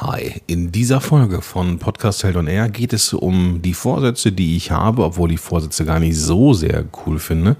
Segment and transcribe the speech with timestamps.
[0.00, 4.56] Hi, in dieser Folge von Podcast Held on Air geht es um die Vorsätze, die
[4.56, 7.56] ich habe, obwohl ich Vorsätze gar nicht so sehr cool finde.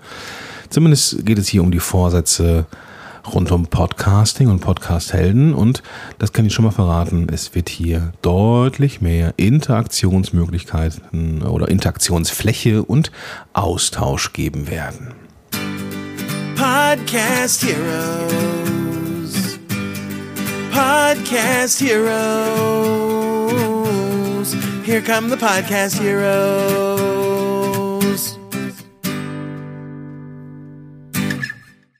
[0.70, 2.66] Zumindest geht es hier um die Vorsätze
[3.34, 5.82] rund um Podcasting und Podcast-Helden und
[6.20, 13.10] das kann ich schon mal verraten, es wird hier deutlich mehr Interaktionsmöglichkeiten oder Interaktionsfläche und
[13.52, 15.08] Austausch geben werden.
[16.54, 18.77] Podcast Heroes.
[20.72, 22.08] Podcast Heroes.
[24.84, 27.18] Here come the Podcast Heroes.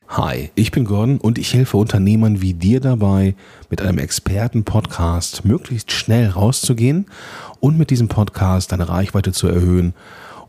[0.08, 3.34] Hi, ich bin Gordon und ich helfe Unternehmern wie dir dabei,
[3.70, 7.06] mit einem Experten-Podcast möglichst schnell rauszugehen
[7.60, 9.94] und mit diesem Podcast deine Reichweite zu erhöhen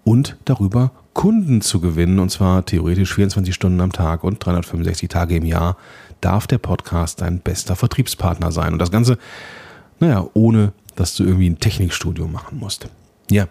[0.04, 5.35] und darüber Kunden zu gewinnen, und zwar theoretisch 24 Stunden am Tag und 365 Tage
[5.35, 5.76] im Jahr,
[6.21, 8.73] darf der Podcast dein bester Vertriebspartner sein.
[8.73, 9.19] Und das Ganze,
[9.99, 12.87] naja, ohne dass du irgendwie ein Technikstudium machen musst.
[13.31, 13.45] Ja,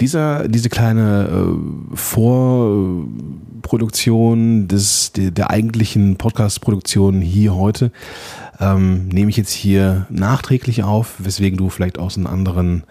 [0.00, 7.90] dieser, diese kleine äh, Vorproduktion des, der, der eigentlichen Podcast-Produktion hier heute
[8.60, 12.84] ähm, nehme ich jetzt hier nachträglich auf, weswegen du vielleicht aus einem anderen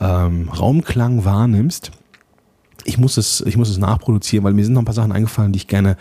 [0.00, 1.92] ähm, Raumklang wahrnimmst
[2.84, 5.52] ich muss es, ich muss es nachproduzieren, weil mir sind noch ein paar Sachen eingefallen,
[5.52, 5.96] die ich gerne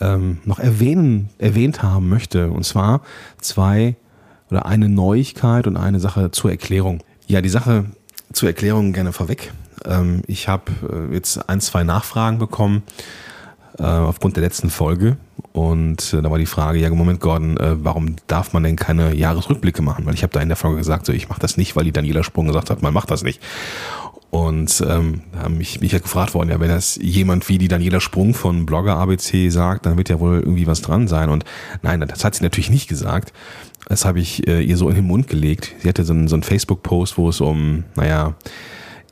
[0.00, 2.50] ähm, noch erwähnen, erwähnt haben möchte.
[2.50, 3.02] Und zwar
[3.40, 3.96] zwei
[4.50, 7.02] oder eine Neuigkeit und eine Sache zur Erklärung.
[7.26, 7.86] Ja, die Sache
[8.32, 9.52] zur Erklärung gerne vorweg.
[9.84, 10.72] Ähm, ich habe
[11.10, 12.82] äh, jetzt ein, zwei Nachfragen bekommen
[13.78, 15.16] äh, aufgrund der letzten Folge.
[15.52, 19.14] Und äh, da war die Frage, ja, Moment, Gordon, äh, warum darf man denn keine
[19.14, 20.06] Jahresrückblicke machen?
[20.06, 21.92] Weil ich habe da in der Folge gesagt, so, ich mache das nicht, weil die
[21.92, 23.40] Daniela Sprung gesagt hat, man macht das nicht.
[24.32, 28.00] Und ähm, da mich, mich ja gefragt worden, ja, wenn das jemand wie die Daniela
[28.00, 31.28] Sprung von Blogger ABC sagt, dann wird ja wohl irgendwie was dran sein.
[31.28, 31.44] Und
[31.82, 33.34] nein, das hat sie natürlich nicht gesagt.
[33.88, 35.74] Das habe ich äh, ihr so in den Mund gelegt.
[35.80, 38.34] Sie hatte so einen, so einen Facebook-Post, wo es um, naja,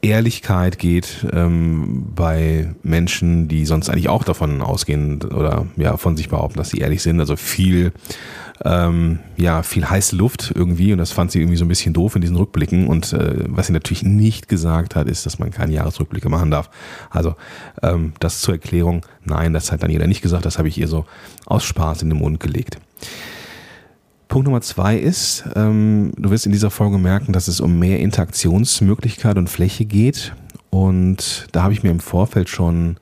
[0.02, 6.28] Ehrlichkeit geht ähm, bei Menschen, die sonst eigentlich auch davon ausgehen oder ja von sich
[6.28, 7.20] behaupten, dass sie ehrlich sind.
[7.20, 7.92] Also viel
[8.64, 12.14] ähm, ja viel heiße Luft irgendwie und das fand sie irgendwie so ein bisschen doof
[12.14, 12.86] in diesen Rückblicken.
[12.86, 16.70] Und äh, was sie natürlich nicht gesagt hat, ist, dass man keine Jahresrückblicke machen darf.
[17.10, 17.34] Also
[17.82, 19.04] ähm, das zur Erklärung.
[19.24, 20.46] Nein, das hat dann jeder nicht gesagt.
[20.46, 21.06] Das habe ich ihr so
[21.46, 22.78] aus Spaß in den Mund gelegt.
[24.30, 27.98] Punkt Nummer zwei ist, ähm, du wirst in dieser Folge merken, dass es um mehr
[27.98, 30.36] Interaktionsmöglichkeit und Fläche geht.
[30.70, 32.98] Und da habe ich mir im Vorfeld schon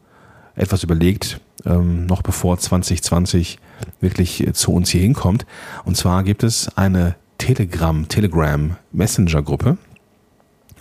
[0.54, 3.58] etwas überlegt, ähm, noch bevor 2020
[4.00, 5.44] wirklich äh, zu uns hier hinkommt.
[5.84, 9.76] Und zwar gibt es eine Telegram, Telegram Messenger Gruppe,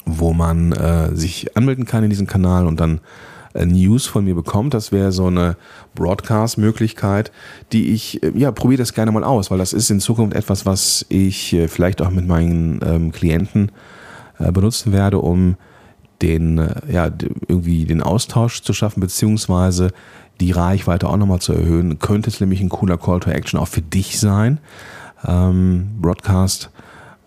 [0.06, 3.02] wo man äh, sich anmelden kann in diesen Kanal und dann
[3.54, 4.74] News von mir bekommt.
[4.74, 5.58] Das wäre so eine
[5.96, 7.32] Broadcast-Möglichkeit,
[7.72, 10.66] die ich, äh, ja, probiere das gerne mal aus, weil das ist in Zukunft etwas,
[10.66, 13.72] was ich äh, vielleicht auch mit meinen ähm, Klienten
[14.40, 15.56] äh, benutzen werde, um
[16.22, 17.10] den, äh, ja,
[17.48, 19.92] irgendwie den Austausch zu schaffen, beziehungsweise
[20.40, 22.00] die Reichweite auch nochmal zu erhöhen.
[22.00, 24.60] Könnte es nämlich ein cooler Call to Action auch für dich sein.
[25.26, 26.70] Ähm, Broadcast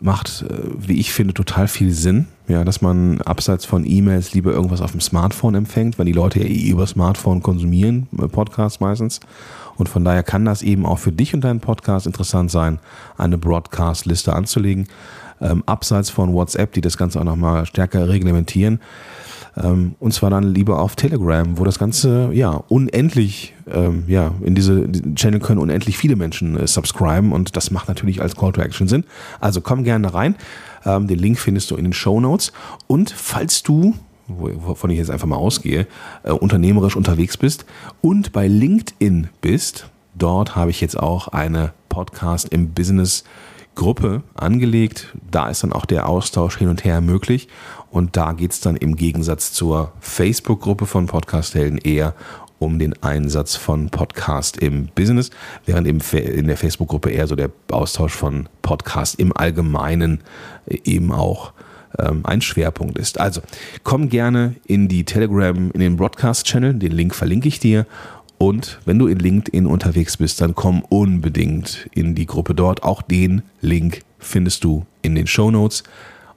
[0.00, 2.26] macht, äh, wie ich finde, total viel Sinn.
[2.48, 6.40] Ja, dass man abseits von E-Mails lieber irgendwas auf dem Smartphone empfängt, weil die Leute
[6.40, 9.20] ja eh über Smartphone konsumieren, äh, Podcasts meistens.
[9.76, 12.80] Und von daher kann das eben auch für dich und deinen Podcast interessant sein,
[13.16, 14.88] eine Broadcast-Liste anzulegen.
[15.40, 18.80] Ähm, abseits von WhatsApp, die das Ganze auch nochmal stärker reglementieren.
[19.56, 24.54] Ähm, und zwar dann lieber auf Telegram, wo das Ganze ja unendlich, ähm, ja, in
[24.54, 28.60] diese Channel können unendlich viele Menschen äh, subscriben und das macht natürlich als Call to
[28.60, 29.04] Action Sinn.
[29.40, 30.36] Also komm gerne rein.
[30.84, 32.52] Ähm, den Link findest du in den Show Notes.
[32.86, 33.94] Und falls du
[34.38, 35.86] wovon ich jetzt einfach mal ausgehe,
[36.22, 37.64] äh, unternehmerisch unterwegs bist
[38.00, 43.24] und bei LinkedIn bist, dort habe ich jetzt auch eine Podcast im Business
[43.74, 45.14] Gruppe angelegt.
[45.30, 47.48] Da ist dann auch der Austausch hin und her möglich.
[47.90, 52.14] Und da geht es dann im Gegensatz zur Facebook-Gruppe von Podcast-Helden eher
[52.58, 55.30] um den Einsatz von Podcast im Business,
[55.64, 60.20] während in der Facebook-Gruppe eher so der Austausch von Podcast im Allgemeinen
[60.66, 61.52] eben auch
[61.98, 63.18] ähm, ein Schwerpunkt ist.
[63.18, 63.40] Also
[63.82, 67.86] komm gerne in die Telegram, in den Broadcast-Channel, den Link verlinke ich dir.
[68.42, 72.82] Und wenn du in LinkedIn unterwegs bist, dann komm unbedingt in die Gruppe dort.
[72.82, 75.82] Auch den Link findest du in den Show Notes.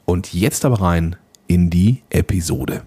[0.04, 1.16] Und jetzt aber rein
[1.48, 2.84] in die Episode.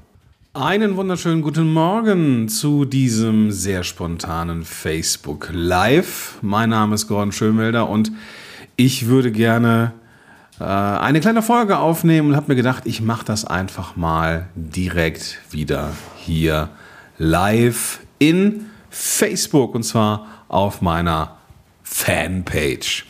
[0.52, 6.36] Einen wunderschönen guten Morgen zu diesem sehr spontanen Facebook Live.
[6.42, 8.12] Mein Name ist Gordon Schönwelder und
[8.76, 9.94] ich würde gerne
[10.60, 15.38] äh, eine kleine Folge aufnehmen und habe mir gedacht, ich mache das einfach mal direkt
[15.50, 16.68] wieder hier
[17.16, 18.66] live in
[18.96, 21.36] Facebook und zwar auf meiner
[21.82, 23.04] Fanpage.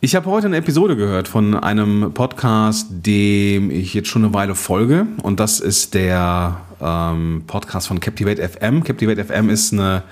[0.00, 4.54] Ich habe heute eine Episode gehört von einem Podcast, dem ich jetzt schon eine Weile
[4.54, 5.06] folge.
[5.22, 8.84] Und das ist der ähm, Podcast von Captivate FM.
[8.84, 10.04] Captivate FM ist eine,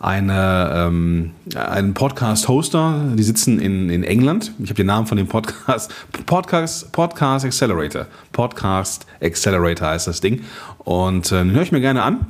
[0.00, 3.12] eine, ähm, ein Podcast-Hoster.
[3.16, 4.52] Die sitzen in, in England.
[4.58, 5.92] Ich habe den Namen von dem Podcast.
[6.26, 8.06] Podcast, Podcast Accelerator.
[8.32, 10.44] Podcast Accelerator heißt das Ding.
[10.78, 12.26] Und äh, den höre ich mir gerne an,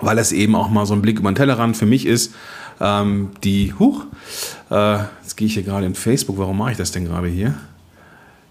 [0.00, 2.34] weil es eben auch mal so ein Blick über den Tellerrand für mich ist
[2.80, 4.04] ähm, die, huch,
[4.70, 7.54] äh, jetzt gehe ich hier gerade in Facebook, warum mache ich das denn gerade hier?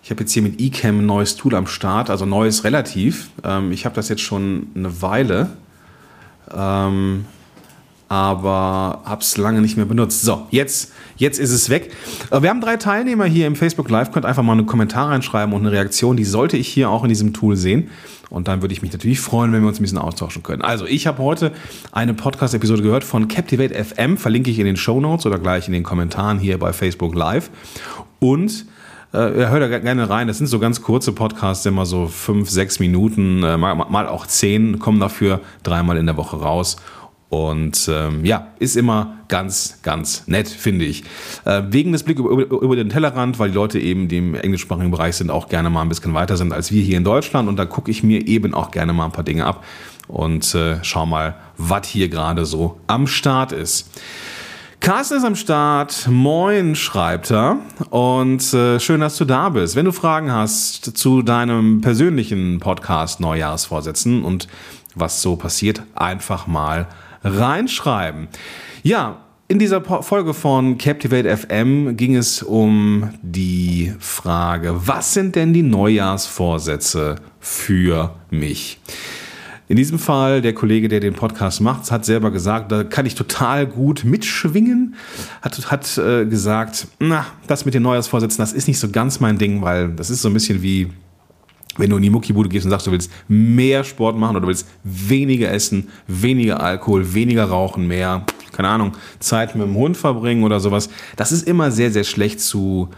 [0.03, 3.29] Ich habe jetzt hier mit eCam ein neues Tool am Start, also neues relativ.
[3.43, 5.49] Ähm, ich habe das jetzt schon eine Weile,
[6.53, 7.25] ähm,
[8.09, 10.21] aber habe es lange nicht mehr benutzt.
[10.21, 11.91] So, jetzt, jetzt ist es weg.
[12.31, 14.11] Äh, wir haben drei Teilnehmer hier im Facebook Live.
[14.11, 16.17] Könnt einfach mal einen Kommentar reinschreiben und eine Reaktion.
[16.17, 17.89] Die sollte ich hier auch in diesem Tool sehen.
[18.29, 20.61] Und dann würde ich mich natürlich freuen, wenn wir uns ein bisschen austauschen können.
[20.61, 21.53] Also, ich habe heute
[21.91, 25.73] eine Podcast-Episode gehört von Captivate FM, verlinke ich in den Show Notes oder gleich in
[25.73, 27.49] den Kommentaren hier bei Facebook Live.
[28.19, 28.65] Und
[29.13, 30.27] äh, hört da gerne rein.
[30.27, 34.27] Das sind so ganz kurze Podcasts, immer so fünf, sechs Minuten, äh, mal, mal auch
[34.27, 36.75] zehn, kommen dafür dreimal in der Woche raus.
[37.29, 41.03] Und ähm, ja, ist immer ganz, ganz nett, finde ich.
[41.43, 44.91] Äh, wegen des Blicks über, über, den Tellerrand, weil die Leute eben, die im englischsprachigen
[44.91, 47.49] Bereich sind, auch gerne mal ein bisschen weiter sind als wir hier in Deutschland.
[47.49, 49.65] Und da gucke ich mir eben auch gerne mal ein paar Dinge ab
[50.07, 53.89] und äh, schau mal, was hier gerade so am Start ist.
[54.79, 56.07] Carsten ist am Start.
[56.07, 57.57] Moin, schreibt er.
[57.89, 59.75] Und äh, schön, dass du da bist.
[59.75, 64.47] Wenn du Fragen hast zu deinem persönlichen Podcast Neujahrsvorsätzen und
[64.99, 66.87] was so passiert, einfach mal
[67.23, 68.27] reinschreiben.
[68.83, 69.17] Ja,
[69.49, 75.63] in dieser Folge von Captivate FM ging es um die Frage, was sind denn die
[75.63, 78.79] Neujahrsvorsätze für mich?
[79.69, 83.15] In diesem Fall, der Kollege, der den Podcast macht, hat selber gesagt, da kann ich
[83.15, 84.95] total gut mitschwingen.
[85.41, 89.37] Hat, hat äh, gesagt, na, das mit den Neujahrsvorsätzen, das ist nicht so ganz mein
[89.37, 90.89] Ding, weil das ist so ein bisschen wie
[91.77, 94.47] wenn du in die Muckibude gehst und sagst, du willst mehr Sport machen oder du
[94.47, 100.43] willst weniger essen, weniger Alkohol, weniger rauchen, mehr, keine Ahnung, Zeit mit dem Hund verbringen
[100.43, 102.89] oder sowas, das ist immer sehr, sehr schlecht zu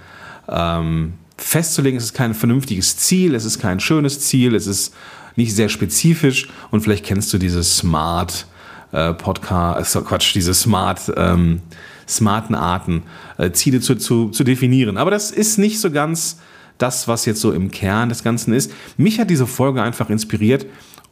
[0.47, 1.97] ähm, festzulegen.
[1.97, 4.93] Es ist kein vernünftiges Ziel, es ist kein schönes Ziel, es ist
[5.35, 8.45] nicht sehr spezifisch und vielleicht kennst du diese Smart
[8.91, 11.61] äh, Podcast, äh, Quatsch, diese Smart ähm,
[12.09, 13.03] smarten Arten,
[13.37, 14.97] äh, Ziele zu, zu, zu definieren.
[14.97, 16.39] Aber das ist nicht so ganz
[16.79, 18.71] das, was jetzt so im Kern des Ganzen ist.
[18.97, 20.65] Mich hat diese Folge einfach inspiriert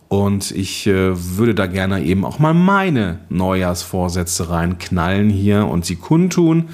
[0.07, 5.97] und ich äh, würde da gerne eben auch mal meine Neujahrsvorsätze reinknallen hier und sie
[5.97, 6.69] kundtun.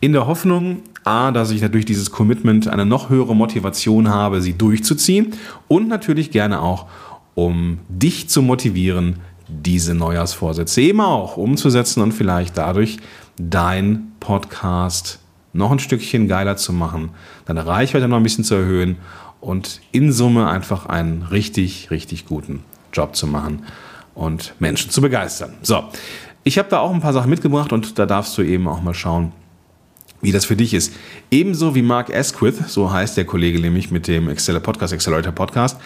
[0.00, 4.56] In der Hoffnung, A, dass ich dadurch dieses Commitment eine noch höhere Motivation habe, sie
[4.56, 5.34] durchzuziehen
[5.68, 6.86] und natürlich gerne auch,
[7.34, 9.16] um dich zu motivieren,
[9.48, 12.98] diese Neujahrsvorsätze eben auch umzusetzen und vielleicht dadurch
[13.38, 15.20] dein Podcast
[15.56, 17.10] noch ein Stückchen geiler zu machen,
[17.46, 18.96] deine Reichweite noch ein bisschen zu erhöhen
[19.40, 22.62] und in Summe einfach einen richtig, richtig guten
[22.92, 23.64] Job zu machen
[24.14, 25.54] und Menschen zu begeistern.
[25.62, 25.84] So,
[26.44, 28.94] ich habe da auch ein paar Sachen mitgebracht und da darfst du eben auch mal
[28.94, 29.32] schauen,
[30.22, 30.92] wie das für dich ist.
[31.30, 35.78] Ebenso wie Mark Asquith, so heißt der Kollege nämlich mit dem Excel Podcast, Accelerator Podcast,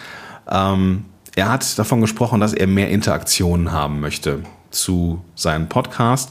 [0.50, 1.04] ähm,
[1.36, 6.30] er hat davon gesprochen, dass er mehr Interaktionen haben möchte zu seinem Podcast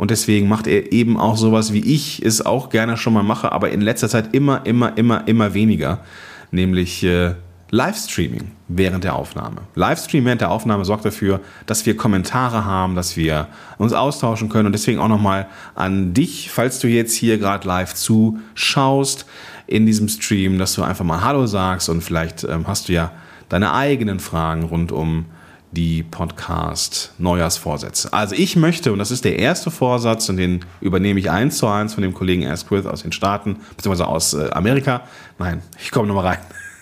[0.00, 3.52] und deswegen macht er eben auch sowas, wie ich es auch gerne schon mal mache,
[3.52, 5.98] aber in letzter Zeit immer, immer, immer, immer weniger.
[6.50, 7.34] Nämlich äh,
[7.68, 9.58] Livestreaming während der Aufnahme.
[9.74, 14.64] Livestream während der Aufnahme sorgt dafür, dass wir Kommentare haben, dass wir uns austauschen können.
[14.64, 19.26] Und deswegen auch nochmal an dich, falls du jetzt hier gerade live zuschaust
[19.66, 23.12] in diesem Stream, dass du einfach mal Hallo sagst und vielleicht ähm, hast du ja
[23.50, 25.26] deine eigenen Fragen rund um
[25.72, 28.12] die Podcast-Neujahrsvorsätze.
[28.12, 31.68] Also ich möchte, und das ist der erste Vorsatz, und den übernehme ich eins zu
[31.68, 35.02] eins von dem Kollegen Asquith aus den Staaten, beziehungsweise aus äh, Amerika.
[35.38, 36.38] Nein, ich komme nochmal rein.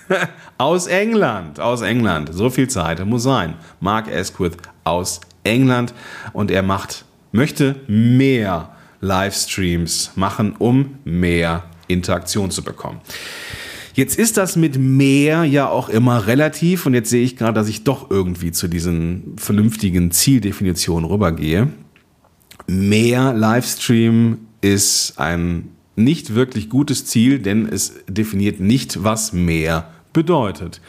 [0.58, 2.30] aus England, aus England.
[2.32, 3.54] So viel Zeit muss sein.
[3.80, 5.92] Mark Asquith aus England
[6.32, 13.00] und er macht, möchte mehr Livestreams machen, um mehr Interaktion zu bekommen.
[13.98, 17.68] Jetzt ist das mit mehr ja auch immer relativ und jetzt sehe ich gerade, dass
[17.68, 21.72] ich doch irgendwie zu diesen vernünftigen Zieldefinitionen rübergehe.
[22.68, 30.80] Mehr Livestream ist ein nicht wirklich gutes Ziel, denn es definiert nicht, was mehr bedeutet.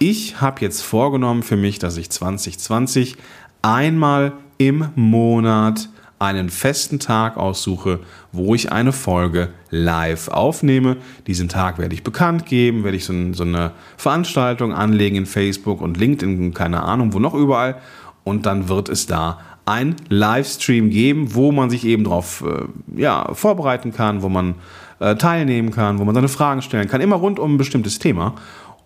[0.00, 3.14] Ich habe jetzt vorgenommen für mich, dass ich 2020
[3.62, 8.00] einmal im Monat einen festen Tag aussuche,
[8.32, 10.96] wo ich eine Folge live aufnehme.
[11.26, 15.80] Diesen Tag werde ich bekannt geben, werde ich so, so eine Veranstaltung anlegen in Facebook
[15.80, 17.76] und LinkedIn, keine Ahnung, wo noch überall.
[18.24, 23.34] Und dann wird es da ein Livestream geben, wo man sich eben darauf äh, ja,
[23.34, 24.54] vorbereiten kann, wo man
[25.00, 28.34] äh, teilnehmen kann, wo man seine Fragen stellen kann, immer rund um ein bestimmtes Thema.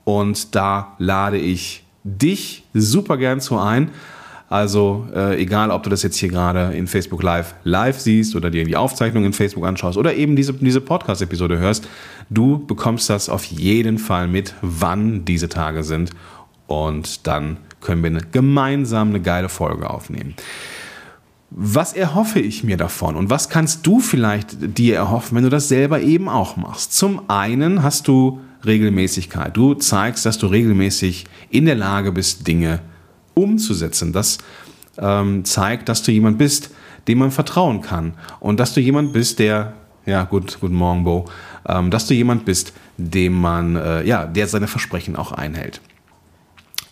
[0.04, 3.90] Und da lade ich dich super gern zu ein.
[4.50, 8.50] Also äh, egal, ob du das jetzt hier gerade in Facebook Live live siehst oder
[8.50, 11.86] dir die Aufzeichnung in Facebook anschaust oder eben diese, diese Podcast-Episode hörst,
[12.30, 16.10] du bekommst das auf jeden Fall mit, wann diese Tage sind.
[16.66, 20.34] Und dann können wir gemeinsam eine geile Folge aufnehmen.
[21.50, 25.68] Was erhoffe ich mir davon und was kannst du vielleicht dir erhoffen, wenn du das
[25.68, 26.92] selber eben auch machst?
[26.92, 29.56] Zum einen hast du Regelmäßigkeit.
[29.56, 32.80] Du zeigst, dass du regelmäßig in der Lage bist, Dinge
[33.42, 34.12] umzusetzen.
[34.12, 34.38] Das
[34.98, 36.70] ähm, zeigt, dass du jemand bist,
[37.08, 38.14] dem man vertrauen kann.
[38.40, 39.74] Und dass du jemand bist, der,
[40.06, 41.26] ja, gut, guten Morgen, Bo,
[41.68, 45.80] ähm, dass du jemand bist, dem man, äh, ja, der seine Versprechen auch einhält.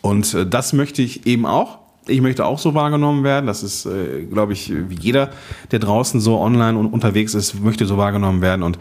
[0.00, 1.78] Und äh, das möchte ich eben auch.
[2.06, 3.46] Ich möchte auch so wahrgenommen werden.
[3.46, 5.30] Das ist, äh, glaube ich, wie jeder,
[5.70, 8.62] der draußen so online und unterwegs ist, möchte so wahrgenommen werden.
[8.62, 8.78] Und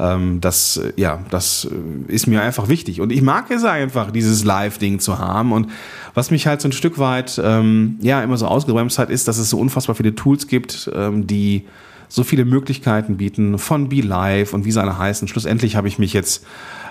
[0.00, 1.68] ähm, das, ja, das
[2.08, 3.00] ist mir einfach wichtig.
[3.00, 5.52] Und ich mag es einfach, dieses Live-Ding zu haben.
[5.52, 5.70] Und
[6.14, 9.38] was mich halt so ein Stück weit, ähm, ja, immer so ausgebremst hat, ist, dass
[9.38, 11.66] es so unfassbar viele Tools gibt, ähm, die
[12.08, 15.28] so viele Möglichkeiten bieten von Be Live und wie sie alle heißen.
[15.28, 16.44] Schlussendlich habe ich mich jetzt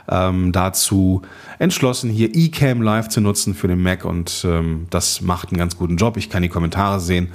[0.07, 1.21] ähm, dazu
[1.59, 5.77] entschlossen, hier eCam Live zu nutzen für den Mac und ähm, das macht einen ganz
[5.77, 6.15] guten Job.
[6.15, 7.29] Ich kann die Kommentare sehen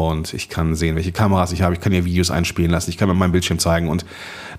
[0.00, 1.74] und ich kann sehen, welche Kameras ich habe.
[1.74, 2.88] Ich kann hier Videos einspielen lassen.
[2.88, 4.06] Ich kann mir meinen Bildschirm zeigen und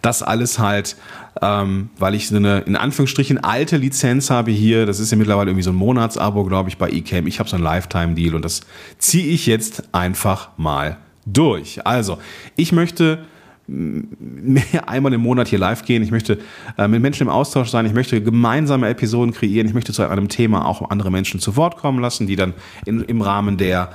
[0.04, 0.96] das alles halt,
[1.42, 4.86] ähm, weil ich so eine in Anführungsstrichen alte Lizenz habe hier.
[4.86, 7.26] Das ist ja mittlerweile irgendwie so ein Monatsabo, glaube ich, bei eCam.
[7.26, 8.62] Ich habe so einen Lifetime-Deal und das
[9.00, 11.86] ziehe ich jetzt einfach mal durch.
[11.88, 12.20] Also,
[12.56, 13.26] ich möchte
[13.68, 16.04] mehr einmal im Monat hier live gehen.
[16.04, 16.38] Ich möchte
[16.78, 17.88] äh, mit Menschen im Austausch sein.
[17.88, 19.68] Ich möchte gemeinsame Episoden kreieren.
[19.68, 22.54] Ich möchte zu einem Thema auch andere Menschen zu Wort kommen lassen, die dann
[22.86, 23.90] in, im Rahmen der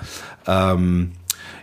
[0.46, 1.12] ähm,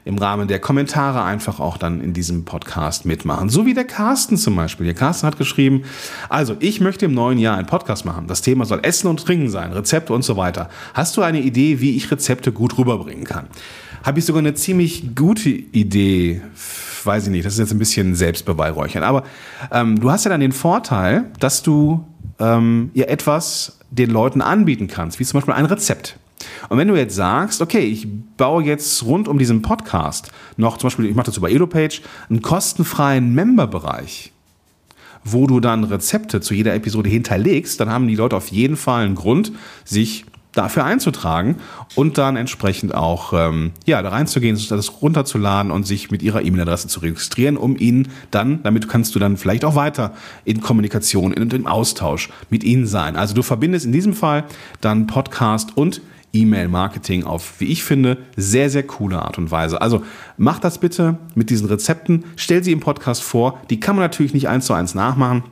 [0.06, 3.50] im Rahmen der Kommentare einfach auch dann in diesem Podcast mitmachen.
[3.50, 4.86] So wie der Carsten zum Beispiel.
[4.86, 5.84] Der Carsten hat geschrieben,
[6.30, 8.28] also ich möchte im neuen Jahr einen Podcast machen.
[8.28, 10.70] Das Thema soll Essen und Trinken sein, Rezepte und so weiter.
[10.94, 13.48] Hast du eine Idee, wie ich Rezepte gut rüberbringen kann?
[14.04, 16.42] Habe ich sogar eine ziemlich gute Idee
[17.06, 19.04] weiß ich nicht, das ist jetzt ein bisschen Selbstbeweihräuchern.
[19.04, 19.24] Aber
[19.72, 22.06] ähm, du hast ja dann den Vorteil, dass du
[22.40, 26.18] ähm, ja etwas den Leuten anbieten kannst, wie zum Beispiel ein Rezept.
[26.70, 28.08] Und wenn du jetzt sagst, okay, ich
[28.38, 32.42] baue jetzt rund um diesen Podcast noch, zum Beispiel, ich mache das über EloPage, einen
[32.42, 34.32] kostenfreien Member-Bereich,
[35.24, 39.06] wo du dann Rezepte zu jeder Episode hinterlegst, dann haben die Leute auf jeden Fall
[39.06, 39.52] einen Grund,
[39.86, 41.58] sich dafür einzutragen
[41.96, 46.88] und dann entsprechend auch ähm, ja, da reinzugehen, das runterzuladen und sich mit ihrer E-Mail-Adresse
[46.88, 50.14] zu registrieren, um ihnen dann, damit kannst du dann vielleicht auch weiter
[50.46, 53.16] in Kommunikation, in, in Austausch mit ihnen sein.
[53.16, 54.46] Also du verbindest in diesem Fall
[54.80, 56.02] dann Podcast und
[56.34, 59.82] E-Mail-Marketing auf, wie ich finde, sehr, sehr coole Art und Weise.
[59.82, 60.04] Also
[60.38, 63.62] mach das bitte mit diesen Rezepten, stell sie im Podcast vor.
[63.70, 65.44] Die kann man natürlich nicht eins zu eins nachmachen.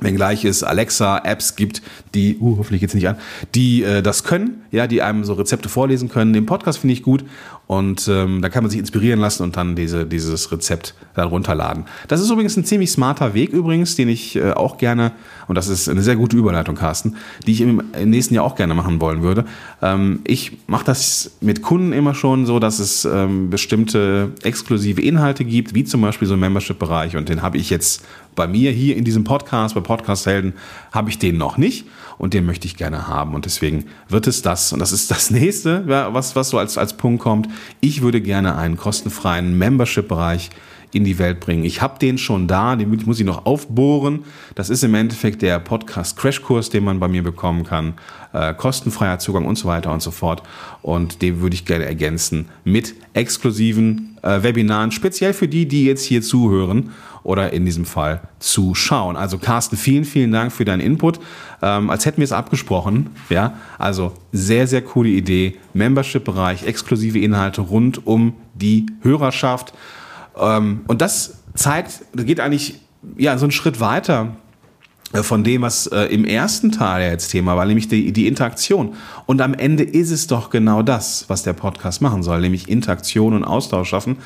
[0.00, 1.82] Wenngleich es Alexa-Apps gibt,
[2.14, 3.16] die, uh, hoffentlich geht's nicht an,
[3.54, 6.32] die äh, das können, ja, die einem so Rezepte vorlesen können.
[6.32, 7.24] Den Podcast finde ich gut
[7.70, 11.84] und ähm, da kann man sich inspirieren lassen und dann diese, dieses Rezept dann runterladen.
[12.08, 15.12] Das ist übrigens ein ziemlich smarter Weg übrigens, den ich äh, auch gerne,
[15.46, 17.14] und das ist eine sehr gute Überleitung, Carsten,
[17.46, 19.44] die ich im, im nächsten Jahr auch gerne machen wollen würde.
[19.82, 25.44] Ähm, ich mache das mit Kunden immer schon so, dass es ähm, bestimmte exklusive Inhalte
[25.44, 28.96] gibt, wie zum Beispiel so ein Membership-Bereich und den habe ich jetzt bei mir hier
[28.96, 30.54] in diesem Podcast, bei Podcast Helden,
[30.90, 31.86] habe ich den noch nicht
[32.20, 33.34] und den möchte ich gerne haben.
[33.34, 36.92] Und deswegen wird es das, und das ist das nächste, was, was so als, als
[36.92, 37.48] Punkt kommt.
[37.80, 40.50] Ich würde gerne einen kostenfreien Membership-Bereich
[40.92, 41.64] in die Welt bringen.
[41.64, 44.24] Ich habe den schon da, den muss ich noch aufbohren.
[44.54, 47.94] Das ist im Endeffekt der Podcast Crashkurs, den man bei mir bekommen kann.
[48.34, 50.42] Äh, kostenfreier Zugang und so weiter und so fort.
[50.82, 56.04] Und den würde ich gerne ergänzen mit exklusiven äh, Webinaren, speziell für die, die jetzt
[56.04, 56.90] hier zuhören
[57.22, 59.16] oder in diesem Fall zuschauen.
[59.16, 61.20] Also Carsten, vielen, vielen Dank für deinen Input.
[61.62, 63.10] Ähm, als hätten wir es abgesprochen.
[63.28, 65.56] Ja, also sehr, sehr coole Idee.
[65.74, 69.74] Membership-Bereich, exklusive Inhalte rund um die Hörerschaft.
[70.38, 72.80] Ähm, und das zeigt, geht eigentlich
[73.16, 74.36] ja so einen Schritt weiter
[75.12, 78.94] äh, von dem, was äh, im ersten Teil jetzt Thema war, nämlich die, die Interaktion.
[79.26, 83.34] Und am Ende ist es doch genau das, was der Podcast machen soll, nämlich Interaktion
[83.34, 84.18] und Austausch schaffen.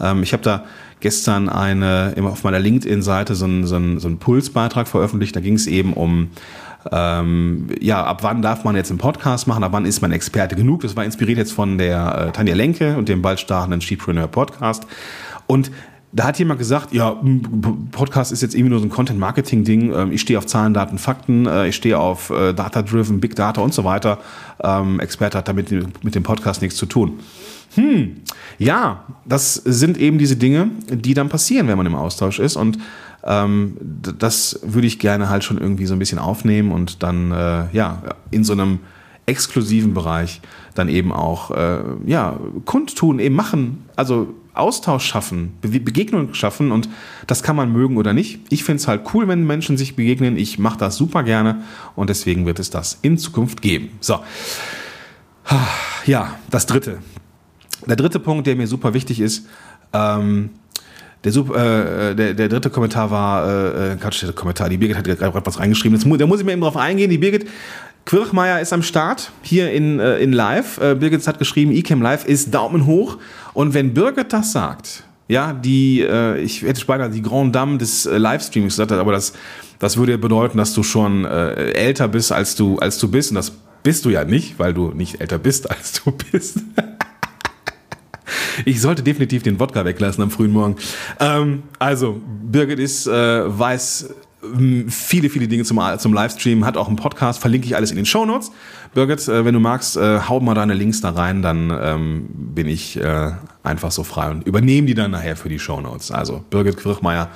[0.00, 0.64] Ähm, ich habe da
[1.00, 5.36] gestern eine, immer auf meiner LinkedIn-Seite so einen, so, einen, so einen Pulsbeitrag veröffentlicht.
[5.36, 6.30] Da ging es eben um
[6.92, 10.54] ähm, ja, ab wann darf man jetzt einen Podcast machen, ab wann ist man Experte
[10.56, 10.82] genug.
[10.82, 14.86] Das war inspiriert jetzt von der äh, Tanja Lenke und dem bald startenden Sheepreneur Podcast.
[15.46, 15.70] Und
[16.12, 17.20] da hat jemand gesagt, ja,
[17.90, 19.92] Podcast ist jetzt irgendwie nur so ein Content-Marketing-Ding.
[19.92, 21.46] Ähm, ich stehe auf Zahlen, Daten, Fakten.
[21.46, 24.18] Äh, ich stehe auf äh, Data-Driven, Big Data und so weiter.
[24.62, 25.70] Ähm, Experte hat damit
[26.02, 27.18] mit dem Podcast nichts zu tun.
[27.74, 28.22] Hm,
[28.58, 32.56] ja, das sind eben diese Dinge, die dann passieren, wenn man im Austausch ist.
[32.56, 32.78] Und
[33.28, 37.64] Ähm, das würde ich gerne halt schon irgendwie so ein bisschen aufnehmen und dann äh,
[37.72, 38.78] ja in so einem
[39.26, 40.40] exklusiven Bereich
[40.76, 46.88] dann eben auch äh, ja kundtun, eben machen, also Austausch schaffen, Be Begegnung schaffen und
[47.26, 48.38] das kann man mögen oder nicht.
[48.48, 50.36] Ich finde es halt cool, wenn Menschen sich begegnen.
[50.36, 51.62] Ich mache das super gerne
[51.96, 53.88] und deswegen wird es das in Zukunft geben.
[54.00, 54.20] So,
[56.06, 56.98] ja, das dritte.
[57.86, 59.46] Der dritte Punkt, der mir super wichtig ist,
[59.92, 60.50] ähm,
[61.24, 64.96] der, Sup- äh, der, der dritte Kommentar war, äh, äh, Quatsch, der Kommentar, die Birgit
[64.96, 67.46] hat gerade was reingeschrieben, Jetzt da muss ich mir eben drauf eingehen, die Birgit
[68.04, 70.78] Quirchmeier ist am Start, hier in, äh, in Live.
[70.78, 73.18] Äh, Birgit hat geschrieben, eCam Live ist Daumen hoch.
[73.52, 78.06] Und wenn Birgit das sagt, ja, die, äh, ich hätte beinahe die Grand Dame des
[78.06, 79.32] äh, Livestreamings gesagt, aber das,
[79.80, 83.32] das würde bedeuten, dass du schon äh, älter bist, als du, als du bist.
[83.32, 83.50] Und das
[83.82, 86.58] bist du ja nicht, weil du nicht älter bist, als du bist.
[88.64, 90.76] Ich sollte definitiv den Wodka weglassen am frühen Morgen.
[91.20, 94.10] Ähm, also, Birgit ist, äh, weiß
[94.88, 98.06] viele, viele Dinge zum, zum Livestream, hat auch einen Podcast, verlinke ich alles in den
[98.06, 98.52] Show Notes.
[98.94, 102.68] Birgit, äh, wenn du magst, äh, hau mal deine Links da rein, dann ähm, bin
[102.68, 103.32] ich äh,
[103.62, 106.10] einfach so frei und übernehme die dann nachher für die Show Notes.
[106.10, 107.30] Also, Birgit Quirchmeier,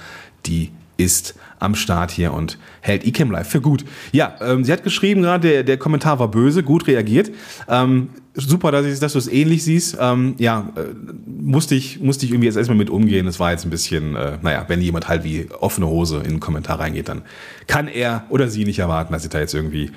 [0.47, 3.85] die ist am Start hier und hält eCam Live für gut.
[4.11, 7.31] Ja, ähm, sie hat geschrieben gerade, der, der Kommentar war böse, gut reagiert.
[7.69, 9.97] Ähm, super, dass, ich, dass du es ähnlich siehst.
[10.01, 10.81] Ähm, ja, äh,
[11.27, 13.27] musste ich, musste ich irgendwie jetzt erstmal mit umgehen.
[13.27, 16.41] Das war jetzt ein bisschen, äh, naja, wenn jemand halt wie offene Hose in einen
[16.41, 17.23] Kommentar reingeht, dann
[17.67, 19.91] kann er oder sie nicht erwarten, dass ich da jetzt irgendwie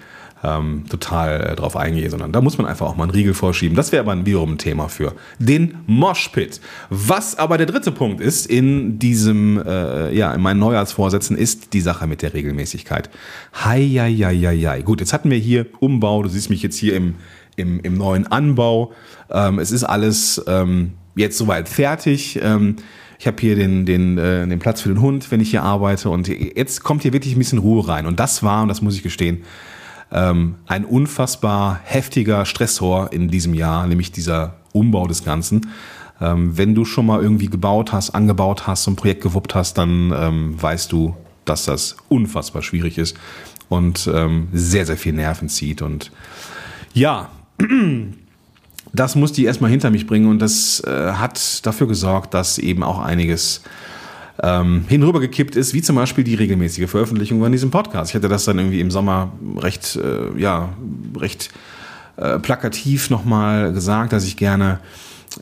[0.43, 3.75] ähm, total äh, drauf eingehe, sondern da muss man einfach auch mal einen Riegel vorschieben.
[3.75, 6.59] Das wäre aber wiederum ein Thema für den Moshpit.
[6.89, 11.81] Was aber der dritte Punkt ist in diesem, äh, ja, in meinen Neujahrsvorsätzen, ist die
[11.81, 13.09] Sache mit der Regelmäßigkeit.
[13.63, 14.81] Hei, hei, hei, hei, hei.
[14.81, 17.15] Gut, jetzt hatten wir hier Umbau, du siehst mich jetzt hier im,
[17.55, 18.91] im, im neuen Anbau.
[19.31, 22.39] Ähm, es ist alles ähm, jetzt soweit fertig.
[22.41, 22.75] Ähm,
[23.17, 26.09] ich habe hier den, den, äh, den Platz für den Hund, wenn ich hier arbeite.
[26.09, 28.05] Und jetzt kommt hier wirklich ein bisschen Ruhe rein.
[28.05, 29.43] Und das war, und das muss ich gestehen,
[30.13, 35.67] ähm, ein unfassbar heftiger Stressor in diesem Jahr, nämlich dieser Umbau des Ganzen.
[36.21, 39.77] Ähm, wenn du schon mal irgendwie gebaut hast, angebaut hast, so ein Projekt gewuppt hast,
[39.77, 43.17] dann ähm, weißt du, dass das unfassbar schwierig ist
[43.69, 45.81] und ähm, sehr, sehr viel Nerven zieht.
[45.81, 46.11] Und
[46.93, 47.29] ja,
[48.93, 52.83] das musste ich erstmal hinter mich bringen und das äh, hat dafür gesorgt, dass eben
[52.83, 53.63] auch einiges
[54.43, 58.11] ähm, hinübergekippt ist, wie zum Beispiel die regelmäßige Veröffentlichung von diesem Podcast.
[58.11, 60.73] Ich hatte das dann irgendwie im Sommer recht, äh, ja,
[61.17, 61.49] recht
[62.17, 64.81] äh, plakativ nochmal gesagt, dass ich gerne,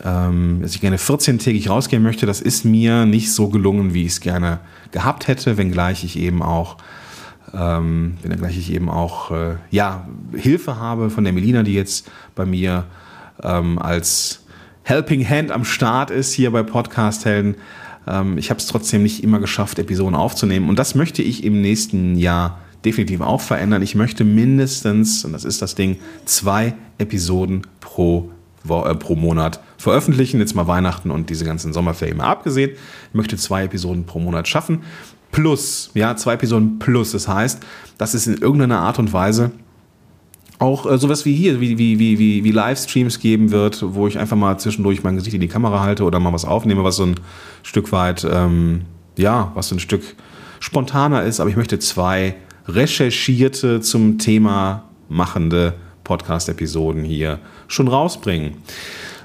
[0.06, 2.28] ähm, dass ich gerne 14-tägig rausgehen möchte.
[2.28, 4.60] Das ist mir nicht so gelungen, wie ich es gerne
[4.92, 6.78] gehabt hätte, wenngleich ich eben auch
[7.54, 12.46] ähm, wenngleich ich eben auch äh, ja, Hilfe habe von der Melina, die jetzt bei
[12.46, 12.86] mir
[13.44, 14.46] ähm, als
[14.84, 17.56] Helping Hand am Start ist hier bei Podcast Helden.
[18.08, 20.70] Ähm, ich habe es trotzdem nicht immer geschafft, Episoden aufzunehmen.
[20.70, 23.82] Und das möchte ich im nächsten Jahr definitiv auch verändern.
[23.82, 28.32] Ich möchte mindestens, und das ist das Ding, zwei Episoden pro,
[28.68, 30.40] äh, pro Monat veröffentlichen.
[30.40, 32.72] Jetzt mal Weihnachten und diese ganzen Sommerferien mal abgesehen.
[32.72, 34.82] Ich möchte zwei Episoden pro Monat schaffen.
[35.32, 37.12] Plus, ja, zwei Episoden plus.
[37.12, 37.64] Das heißt,
[37.98, 39.52] dass es in irgendeiner Art und Weise
[40.62, 44.38] auch äh, sowas wie hier, wie, wie, wie, wie, Livestreams geben wird, wo ich einfach
[44.38, 47.16] mal zwischendurch mein Gesicht in die Kamera halte oder mal was aufnehme, was so ein
[47.64, 48.82] Stück weit, ähm,
[49.18, 50.04] ja, was so ein Stück
[50.60, 51.40] spontaner ist.
[51.40, 52.36] Aber ich möchte zwei
[52.68, 58.54] recherchierte zum Thema machende Podcast-Episoden hier schon rausbringen.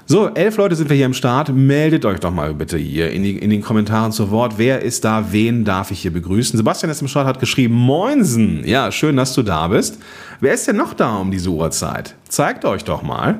[0.09, 1.53] So, elf Leute sind wir hier am Start.
[1.53, 4.53] Meldet euch doch mal bitte hier in, die, in den Kommentaren zu Wort.
[4.57, 5.33] Wer ist da?
[5.33, 6.55] Wen darf ich hier begrüßen?
[6.55, 8.65] Sebastian ist im Start, hat geschrieben, Moinsen.
[8.65, 9.99] Ja, schön, dass du da bist.
[10.39, 12.15] Wer ist denn noch da um diese Uhrzeit?
[12.29, 13.39] Zeigt euch doch mal.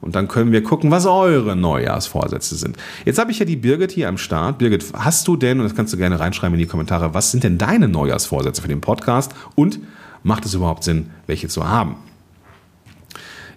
[0.00, 2.78] Und dann können wir gucken, was eure Neujahrsvorsätze sind.
[3.04, 4.56] Jetzt habe ich ja die Birgit hier am Start.
[4.56, 7.44] Birgit, hast du denn, und das kannst du gerne reinschreiben in die Kommentare, was sind
[7.44, 9.32] denn deine Neujahrsvorsätze für den Podcast?
[9.56, 9.78] Und
[10.22, 11.96] macht es überhaupt Sinn, welche zu haben?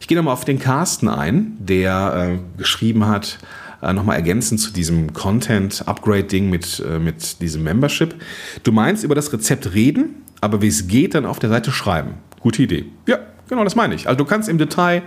[0.05, 3.39] Ich gehe nochmal auf den Carsten ein, der äh, geschrieben hat,
[3.81, 8.13] äh, nochmal ergänzend zu diesem Content-Upgrade-Ding mit, äh, mit diesem Membership.
[8.61, 12.19] Du meinst über das Rezept reden, aber wie es geht, dann auf der Seite schreiben.
[12.39, 12.85] Gute Idee.
[13.07, 13.17] Ja,
[13.49, 14.07] genau, das meine ich.
[14.07, 15.01] Also du kannst im Detail,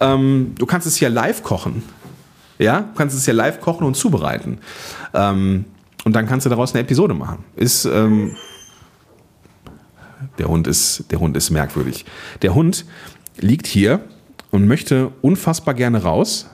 [0.00, 1.84] ähm, du kannst es ja live kochen.
[2.58, 4.58] Ja, du kannst es ja live kochen und zubereiten.
[5.14, 5.64] Ähm,
[6.04, 7.44] und dann kannst du daraus eine Episode machen.
[7.54, 8.34] Ist, ähm,
[10.40, 12.04] der Hund ist, der Hund ist merkwürdig.
[12.42, 12.84] Der Hund
[13.38, 14.00] liegt hier
[14.50, 16.48] und möchte unfassbar gerne raus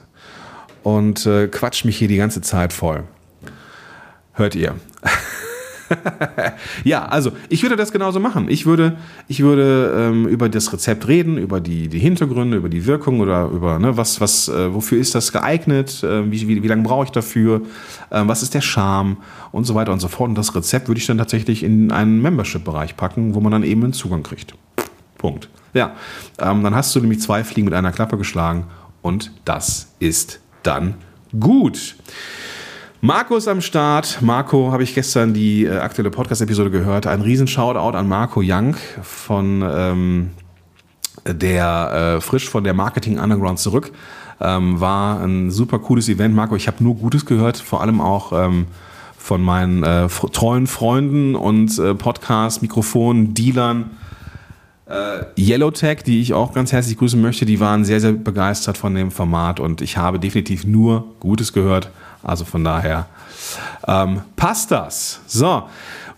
[0.83, 3.03] und äh, quatscht mich hier die ganze Zeit voll.
[4.33, 4.75] Hört ihr?
[6.83, 8.47] ja, also ich würde das genauso machen.
[8.49, 12.85] Ich würde, ich würde ähm, über das Rezept reden, über die, die Hintergründe, über die
[12.85, 16.67] Wirkung oder über ne, was, was, äh, wofür ist das geeignet, äh, wie, wie, wie
[16.67, 17.61] lange brauche ich dafür,
[18.09, 19.17] äh, was ist der Charme
[19.51, 20.29] und so weiter und so fort.
[20.29, 23.83] Und das Rezept würde ich dann tatsächlich in einen Membership-Bereich packen, wo man dann eben
[23.83, 24.55] einen Zugang kriegt.
[25.17, 25.49] Punkt.
[25.77, 25.91] Ja,
[26.39, 28.65] ähm, dann hast du nämlich zwei Fliegen mit einer Klappe geschlagen
[29.01, 30.95] und das ist dann
[31.39, 31.95] gut.
[32.99, 34.21] Marco ist am Start.
[34.21, 37.05] Marco, habe ich gestern die äh, aktuelle Podcast-Episode gehört.
[37.05, 40.31] Ein riesen Shoutout an Marco Young von ähm,
[41.25, 43.91] der äh, frisch von der Marketing Underground zurück.
[44.41, 46.35] Ähm, war ein super cooles Event.
[46.35, 48.65] Marco, ich habe nur Gutes gehört, vor allem auch ähm,
[49.17, 53.91] von meinen äh, treuen Freunden und äh, Podcast-Mikrofon-Dealern.
[55.37, 59.11] Yellowtech, die ich auch ganz herzlich grüßen möchte, die waren sehr, sehr begeistert von dem
[59.11, 61.89] Format und ich habe definitiv nur Gutes gehört.
[62.23, 63.07] Also von daher
[63.87, 65.21] ähm, passt das.
[65.27, 65.63] So,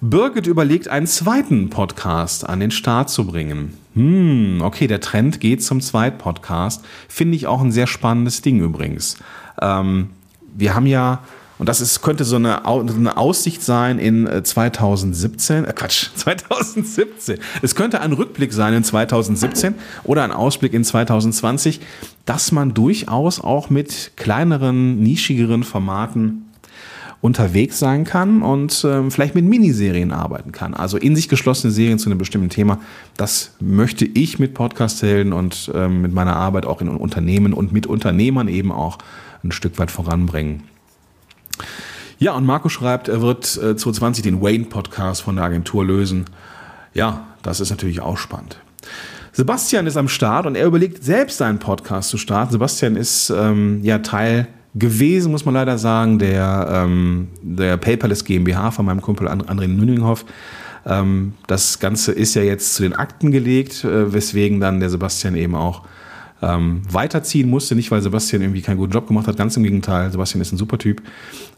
[0.01, 3.73] Birgit überlegt, einen zweiten Podcast an den Start zu bringen.
[3.95, 6.85] Hm, okay, der Trend geht zum Zweitpodcast.
[7.07, 9.17] Finde ich auch ein sehr spannendes Ding übrigens.
[9.61, 10.11] Ähm,
[10.55, 11.19] wir haben ja
[11.59, 17.37] und das ist, könnte so eine, eine Aussicht sein in 2017, äh, äh Quatsch, 2017.
[17.61, 21.81] Es könnte ein Rückblick sein in 2017 oder ein Ausblick in 2020,
[22.25, 26.45] dass man durchaus auch mit kleineren, nischigeren Formaten
[27.21, 30.73] unterwegs sein kann und ähm, vielleicht mit Miniserien arbeiten kann.
[30.73, 32.79] Also in sich geschlossene Serien zu einem bestimmten Thema.
[33.17, 37.85] Das möchte ich mit Podcast-Helden und ähm, mit meiner Arbeit auch in Unternehmen und mit
[37.85, 38.99] Unternehmern eben auch
[39.43, 40.63] ein Stück weit voranbringen.
[42.19, 46.25] Ja, und Marco schreibt, er wird äh, 2020 den Wayne-Podcast von der Agentur lösen.
[46.93, 48.59] Ja, das ist natürlich auch spannend.
[49.31, 52.51] Sebastian ist am Start und er überlegt selbst seinen Podcast zu starten.
[52.51, 58.71] Sebastian ist ähm, ja Teil gewesen, muss man leider sagen, der, ähm, der Paperless GmbH
[58.71, 60.25] von meinem Kumpel André Nüninghoff.
[60.85, 65.35] Ähm, das Ganze ist ja jetzt zu den Akten gelegt, äh, weswegen dann der Sebastian
[65.35, 65.83] eben auch
[66.41, 67.75] ähm, weiterziehen musste.
[67.75, 70.11] Nicht, weil Sebastian irgendwie keinen guten Job gemacht hat, ganz im Gegenteil.
[70.11, 71.01] Sebastian ist ein super Typ.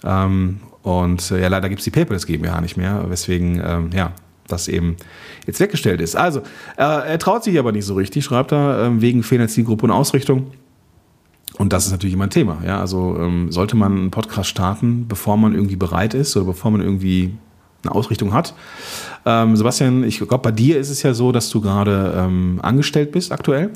[0.03, 4.13] Ähm, und äh, ja, leider gibt es die Paperless GmbH nicht mehr, weswegen, ähm, ja,
[4.47, 4.97] das eben
[5.45, 6.15] jetzt weggestellt ist.
[6.15, 6.39] Also,
[6.77, 9.91] äh, er traut sich aber nicht so richtig, schreibt er, äh, wegen fehlender Zielgruppe und
[9.91, 10.51] Ausrichtung.
[11.57, 12.61] Und das ist natürlich immer ein Thema.
[12.65, 12.79] Ja?
[12.79, 16.81] Also ähm, sollte man einen Podcast starten, bevor man irgendwie bereit ist oder bevor man
[16.81, 17.33] irgendwie
[17.83, 18.53] eine Ausrichtung hat.
[19.25, 23.11] Ähm, Sebastian, ich glaube, bei dir ist es ja so, dass du gerade ähm, angestellt
[23.11, 23.71] bist aktuell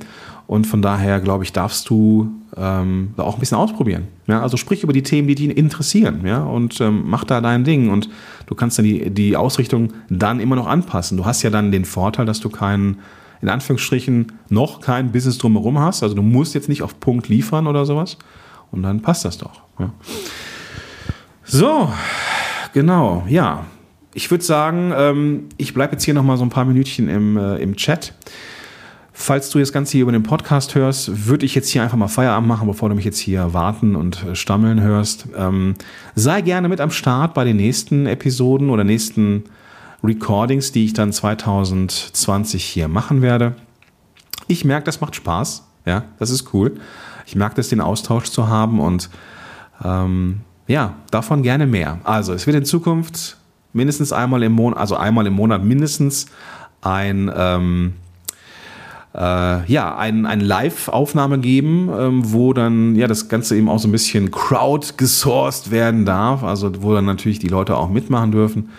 [0.48, 4.08] und von daher, glaube ich, darfst du ähm, auch ein bisschen ausprobieren.
[4.28, 4.42] Ja?
[4.42, 7.90] Also sprich über die Themen, die dich interessieren, ja, und ähm, mach da dein Ding.
[7.90, 8.10] Und
[8.46, 11.18] du kannst dann die, die Ausrichtung dann immer noch anpassen.
[11.18, 13.00] Du hast ja dann den Vorteil, dass du keinen,
[13.42, 16.04] in Anführungsstrichen, noch kein Business drumherum hast.
[16.04, 18.18] Also du musst jetzt nicht auf Punkt liefern oder sowas.
[18.72, 19.62] Und dann passt das doch.
[19.80, 19.92] Ja.
[21.44, 21.92] So,
[22.74, 23.66] genau, ja.
[24.14, 27.36] Ich würde sagen, ähm, ich bleibe jetzt hier noch mal so ein paar Minütchen im,
[27.36, 28.14] äh, im Chat.
[29.18, 32.10] Falls du das Ganze hier über den Podcast hörst, würde ich jetzt hier einfach mal
[32.10, 35.28] Feierabend machen, bevor du mich jetzt hier warten und äh, stammeln hörst.
[35.38, 35.76] Ähm,
[36.16, 39.46] sei gerne mit am Start bei den nächsten Episoden oder nächsten
[40.04, 43.56] Recordings, die ich dann 2020 hier machen werde.
[44.48, 45.64] Ich merke, das macht Spaß.
[45.86, 46.76] Ja, das ist cool.
[47.26, 49.10] Ich merke das, den Austausch zu haben und
[49.82, 52.00] ähm, ja, davon gerne mehr.
[52.04, 53.38] Also, es wird in Zukunft
[53.72, 56.26] mindestens einmal im Monat, also einmal im Monat mindestens
[56.82, 57.94] ein ähm,
[59.16, 63.88] äh, ja, ein, eine Live-Aufnahme geben, ähm, wo dann ja das Ganze eben auch so
[63.88, 68.70] ein bisschen crowd-gesourced werden darf, also wo dann natürlich die Leute auch mitmachen dürfen.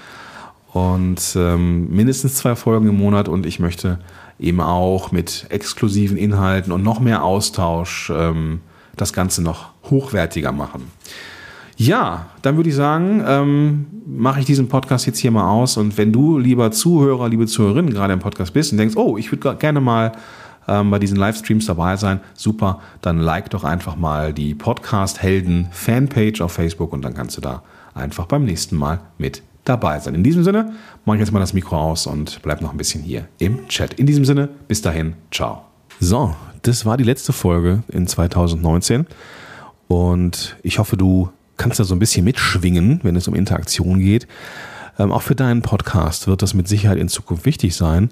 [0.73, 3.99] Und ähm, mindestens zwei Folgen im Monat und ich möchte
[4.39, 8.61] eben auch mit exklusiven Inhalten und noch mehr Austausch ähm,
[8.95, 10.91] das Ganze noch hochwertiger machen.
[11.77, 15.77] Ja, dann würde ich sagen, ähm, mache ich diesen Podcast jetzt hier mal aus.
[15.77, 19.31] Und wenn du, lieber Zuhörer, liebe Zuhörerin, gerade im Podcast bist und denkst, oh, ich
[19.31, 20.13] würde gerne mal
[20.69, 26.41] ähm, bei diesen Livestreams dabei sein, super, dann like doch einfach mal die Podcast-Helden Fanpage
[26.41, 27.63] auf Facebook und dann kannst du da
[27.95, 30.15] einfach beim nächsten Mal mit dabei sein.
[30.15, 30.73] In diesem Sinne
[31.05, 33.95] mache ich jetzt mal das Mikro aus und bleib noch ein bisschen hier im Chat.
[33.95, 35.63] In diesem Sinne, bis dahin, ciao.
[36.01, 39.07] So, das war die letzte Folge in 2019
[39.89, 44.27] und ich hoffe, du kannst da so ein bisschen mitschwingen, wenn es um Interaktion geht.
[44.99, 48.11] Ähm, auch für deinen Podcast wird das mit Sicherheit in Zukunft wichtig sein,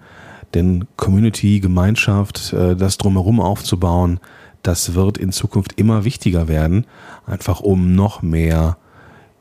[0.55, 4.21] denn Community, Gemeinschaft, äh, das drumherum aufzubauen,
[4.63, 6.87] das wird in Zukunft immer wichtiger werden,
[7.27, 8.79] einfach um noch mehr,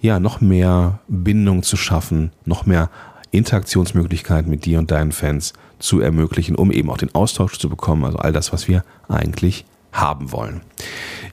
[0.01, 2.89] ja, noch mehr Bindung zu schaffen, noch mehr
[3.31, 8.05] Interaktionsmöglichkeiten mit dir und deinen Fans zu ermöglichen, um eben auch den Austausch zu bekommen,
[8.05, 10.61] also all das, was wir eigentlich haben wollen.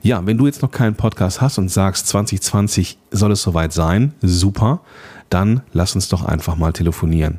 [0.02, 4.14] Ja, wenn du jetzt noch keinen Podcast hast und sagst, 2020 soll es soweit sein,
[4.22, 4.80] super.
[5.28, 7.38] dann lass uns doch einfach mal telefonieren.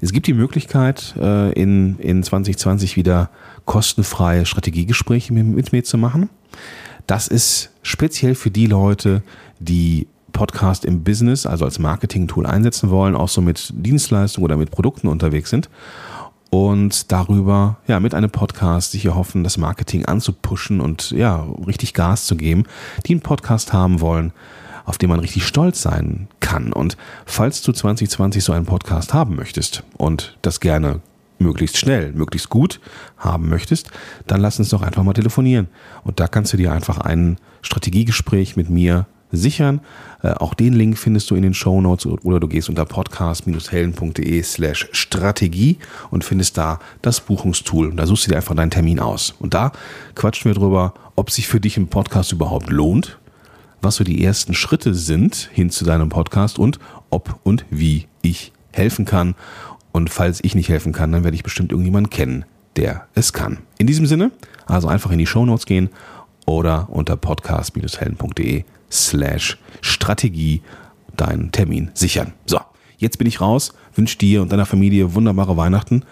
[0.00, 3.30] Es gibt die Möglichkeit, äh, in, in 2020 wieder
[3.64, 6.30] kostenfreie Strategiegespräche mit, mit mir zu machen.
[7.08, 9.22] Das ist speziell für die Leute,
[9.58, 14.70] die Podcast im Business, also als Marketing-Tool einsetzen wollen, auch so mit Dienstleistungen oder mit
[14.70, 15.68] Produkten unterwegs sind
[16.50, 22.26] und darüber ja mit einem Podcast sich erhoffen, das Marketing anzupushen und ja richtig Gas
[22.26, 22.64] zu geben,
[23.06, 24.32] die einen Podcast haben wollen,
[24.84, 26.72] auf den man richtig stolz sein kann.
[26.72, 31.00] Und falls du 2020 so einen Podcast haben möchtest und das gerne
[31.38, 32.80] möglichst schnell, möglichst gut
[33.16, 33.90] haben möchtest,
[34.26, 35.68] dann lass uns doch einfach mal telefonieren.
[36.04, 39.80] Und da kannst du dir einfach ein Strategiegespräch mit mir sichern.
[40.22, 44.42] Äh, auch den Link findest du in den Show Notes oder du gehst unter podcast-helden.de
[44.42, 45.78] slash Strategie
[46.10, 47.92] und findest da das Buchungstool.
[47.94, 49.34] Da suchst du dir einfach deinen Termin aus.
[49.38, 49.72] Und da
[50.14, 53.18] quatschen wir drüber, ob sich für dich ein Podcast überhaupt lohnt,
[53.80, 56.78] was so die ersten Schritte sind hin zu deinem Podcast und
[57.10, 59.34] ob und wie ich helfen kann.
[59.92, 62.44] Und falls ich nicht helfen kann, dann werde ich bestimmt irgendjemanden kennen,
[62.76, 63.58] der es kann.
[63.78, 64.30] In diesem Sinne,
[64.66, 65.90] also einfach in die Show Notes gehen
[66.46, 70.62] oder unter podcast-helden.de slash Strategie
[71.16, 72.32] deinen Termin sichern.
[72.46, 72.60] So,
[72.96, 76.04] jetzt bin ich raus, wünsche dir und deiner Familie wunderbare Weihnachten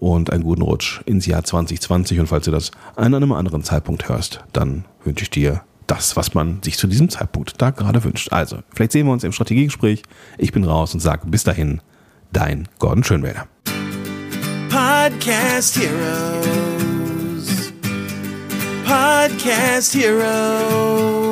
[0.00, 2.20] und einen guten Rutsch ins Jahr 2020.
[2.20, 6.34] Und falls du das an einem anderen Zeitpunkt hörst, dann wünsche ich dir das, was
[6.34, 8.32] man sich zu diesem Zeitpunkt da gerade wünscht.
[8.32, 10.02] Also, vielleicht sehen wir uns im Strategiegespräch.
[10.38, 11.80] Ich bin raus und sage bis dahin,
[12.32, 13.46] dein Gordon Schönwälder.
[14.68, 17.72] Podcast Heroes.
[18.84, 21.31] Podcast Heroes.